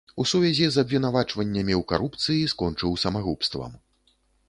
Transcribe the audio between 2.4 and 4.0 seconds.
скончыў самагубствам.